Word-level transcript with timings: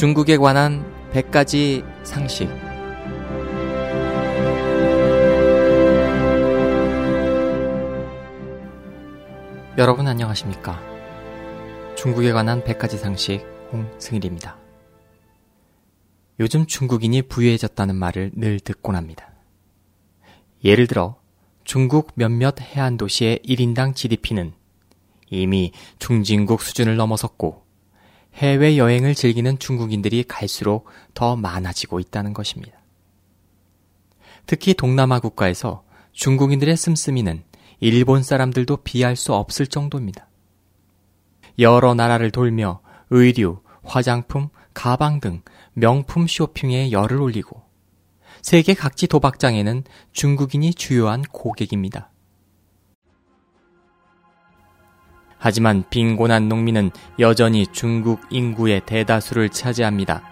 중국에 0.00 0.38
관한 0.38 0.82
100가지 1.12 1.84
상식. 2.04 2.48
여러분 9.76 10.08
안녕하십니까? 10.08 10.80
중국에 11.96 12.32
관한 12.32 12.64
100가지 12.64 12.96
상식 12.96 13.44
홍승일입니다. 13.70 14.56
요즘 16.38 16.64
중국인이 16.64 17.20
부유해졌다는 17.20 17.94
말을 17.94 18.30
늘 18.36 18.58
듣곤 18.58 18.96
합니다. 18.96 19.30
예를 20.64 20.86
들어 20.86 21.20
중국 21.64 22.12
몇몇 22.14 22.58
해안 22.58 22.96
도시의 22.96 23.40
1인당 23.44 23.94
GDP는 23.94 24.54
이미 25.28 25.72
중진국 25.98 26.62
수준을 26.62 26.96
넘어섰고 26.96 27.68
해외 28.34 28.76
여행을 28.76 29.14
즐기는 29.14 29.58
중국인들이 29.58 30.24
갈수록 30.24 30.86
더 31.14 31.36
많아지고 31.36 32.00
있다는 32.00 32.32
것입니다. 32.32 32.78
특히 34.46 34.74
동남아 34.74 35.20
국가에서 35.20 35.84
중국인들의 36.12 36.76
씀씀이는 36.76 37.44
일본 37.80 38.22
사람들도 38.22 38.78
비할 38.78 39.16
수 39.16 39.34
없을 39.34 39.66
정도입니다. 39.66 40.28
여러 41.58 41.94
나라를 41.94 42.30
돌며 42.30 42.80
의류, 43.10 43.60
화장품, 43.82 44.48
가방 44.74 45.20
등 45.20 45.42
명품 45.72 46.26
쇼핑에 46.26 46.92
열을 46.92 47.20
올리고 47.20 47.62
세계 48.42 48.74
각지 48.74 49.06
도박장에는 49.06 49.84
중국인이 50.12 50.72
주요한 50.74 51.22
고객입니다. 51.22 52.10
하지만 55.40 55.82
빈곤한 55.88 56.48
농민은 56.48 56.90
여전히 57.18 57.66
중국 57.66 58.20
인구의 58.30 58.82
대다수를 58.84 59.48
차지합니다. 59.48 60.22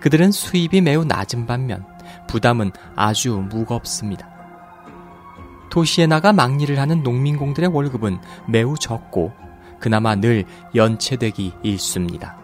그들은 0.00 0.32
수입이 0.32 0.80
매우 0.80 1.04
낮은 1.04 1.46
반면 1.46 1.84
부담은 2.26 2.72
아주 2.96 3.46
무겁습니다. 3.50 4.28
도시에 5.68 6.06
나가 6.06 6.32
막리를 6.32 6.78
하는 6.78 7.02
농민공들의 7.02 7.68
월급은 7.70 8.18
매우 8.48 8.76
적고 8.78 9.32
그나마 9.78 10.14
늘 10.14 10.44
연체되기 10.74 11.52
일쑤입니다. 11.62 12.38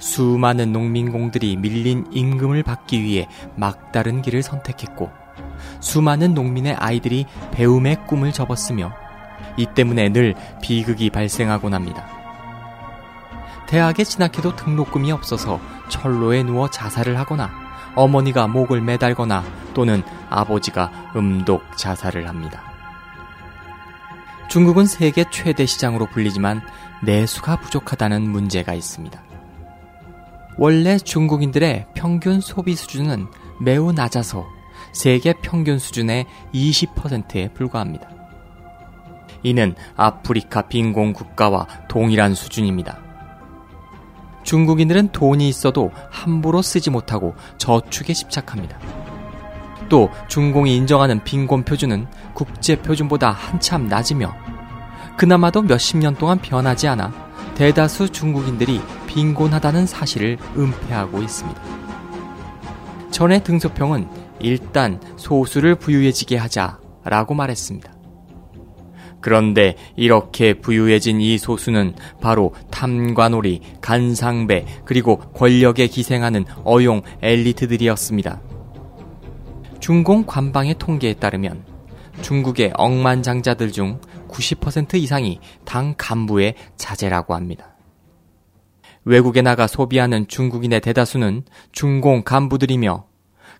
수많은 0.00 0.72
농민공들이 0.72 1.56
밀린 1.56 2.06
임금을 2.10 2.64
받기 2.64 3.02
위해 3.02 3.28
막다른 3.54 4.22
길을 4.22 4.42
선택했고 4.42 5.10
수많은 5.78 6.34
농민의 6.34 6.74
아이들이 6.74 7.26
배움의 7.52 8.06
꿈을 8.06 8.32
접었으며 8.32 9.07
이 9.56 9.66
때문에 9.66 10.10
늘 10.10 10.34
비극이 10.62 11.10
발생하곤 11.10 11.74
합니다. 11.74 12.06
대학에 13.66 14.04
진학해도 14.04 14.56
등록금이 14.56 15.12
없어서 15.12 15.60
철로에 15.88 16.42
누워 16.42 16.70
자살을 16.70 17.18
하거나 17.18 17.50
어머니가 17.94 18.46
목을 18.46 18.80
매달거나 18.80 19.44
또는 19.74 20.02
아버지가 20.30 21.12
음독 21.16 21.76
자살을 21.76 22.28
합니다. 22.28 22.62
중국은 24.48 24.86
세계 24.86 25.24
최대 25.30 25.66
시장으로 25.66 26.06
불리지만 26.06 26.62
내수가 27.02 27.56
부족하다는 27.60 28.22
문제가 28.22 28.72
있습니다. 28.72 29.22
원래 30.56 30.98
중국인들의 30.98 31.86
평균 31.94 32.40
소비 32.40 32.74
수준은 32.74 33.28
매우 33.60 33.92
낮아서 33.92 34.46
세계 34.92 35.34
평균 35.34 35.78
수준의 35.78 36.26
20%에 36.52 37.52
불과합니다. 37.52 38.17
이는 39.42 39.74
아프리카 39.96 40.62
빈곤 40.62 41.12
국가와 41.12 41.66
동일한 41.88 42.34
수준입니다. 42.34 42.98
중국인들은 44.42 45.08
돈이 45.12 45.48
있어도 45.48 45.90
함부로 46.10 46.62
쓰지 46.62 46.90
못하고 46.90 47.34
저축에 47.58 48.14
집착합니다. 48.14 48.78
또 49.88 50.10
중공이 50.28 50.74
인정하는 50.76 51.22
빈곤 51.24 51.64
표준은 51.64 52.06
국제 52.34 52.76
표준보다 52.76 53.30
한참 53.30 53.86
낮으며 53.86 54.34
그나마도 55.16 55.62
몇십 55.62 55.98
년 55.98 56.14
동안 56.14 56.38
변하지 56.38 56.88
않아 56.88 57.12
대다수 57.54 58.10
중국인들이 58.10 58.80
빈곤하다는 59.06 59.86
사실을 59.86 60.38
은폐하고 60.56 61.20
있습니다. 61.22 61.60
전에 63.10 63.42
등소평은 63.42 64.08
일단 64.40 65.00
소수를 65.16 65.74
부유해지게 65.74 66.36
하자라고 66.36 67.34
말했습니다. 67.34 67.97
그런데 69.20 69.76
이렇게 69.96 70.54
부유해진 70.54 71.20
이 71.20 71.38
소수는 71.38 71.94
바로 72.20 72.54
탐관오리, 72.70 73.60
간상배, 73.80 74.64
그리고 74.84 75.18
권력에 75.18 75.86
기생하는 75.86 76.44
어용 76.64 77.02
엘리트들이었습니다. 77.22 78.40
중공 79.80 80.24
관방의 80.26 80.76
통계에 80.78 81.14
따르면 81.14 81.64
중국의 82.22 82.72
억만장자들 82.74 83.72
중 83.72 84.00
90% 84.28 84.94
이상이 84.94 85.40
당 85.64 85.94
간부의 85.96 86.54
자제라고 86.76 87.34
합니다. 87.34 87.74
외국에 89.04 89.40
나가 89.40 89.66
소비하는 89.66 90.28
중국인의 90.28 90.80
대다수는 90.80 91.44
중공 91.72 92.22
간부들이며 92.24 93.06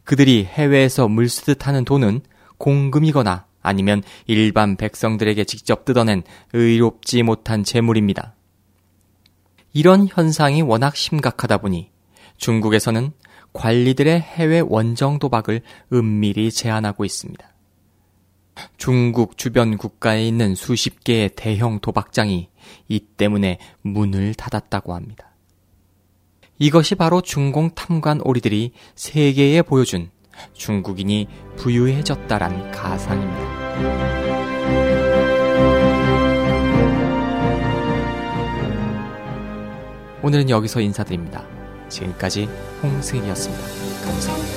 그들이 0.04 0.44
해외에서 0.44 1.08
물쓰듯 1.08 1.66
하는 1.66 1.84
돈은 1.84 2.20
공금이거나 2.58 3.47
아니면 3.60 4.02
일반 4.26 4.76
백성들에게 4.76 5.44
직접 5.44 5.84
뜯어낸 5.84 6.22
의롭지 6.52 7.22
못한 7.22 7.64
재물입니다. 7.64 8.34
이런 9.72 10.08
현상이 10.08 10.62
워낙 10.62 10.96
심각하다 10.96 11.58
보니 11.58 11.90
중국에서는 12.36 13.12
관리들의 13.52 14.20
해외 14.20 14.60
원정 14.60 15.18
도박을 15.18 15.62
은밀히 15.92 16.50
제한하고 16.50 17.04
있습니다. 17.04 17.46
중국 18.76 19.36
주변 19.36 19.76
국가에 19.76 20.26
있는 20.26 20.54
수십 20.54 21.04
개의 21.04 21.30
대형 21.36 21.80
도박장이 21.80 22.48
이 22.88 23.00
때문에 23.00 23.58
문을 23.82 24.34
닫았다고 24.34 24.94
합니다. 24.94 25.36
이것이 26.58 26.96
바로 26.96 27.20
중공 27.20 27.70
탐관 27.74 28.20
오리들이 28.22 28.72
세계에 28.96 29.62
보여준 29.62 30.10
중국인이 30.52 31.28
부유해졌다란 31.56 32.70
가상입니다. 32.72 33.58
오늘은 40.22 40.50
여기서 40.50 40.80
인사드립니다. 40.80 41.44
지금까지 41.88 42.48
홍승일이었습니다. 42.82 43.64
감사합니다. 44.04 44.47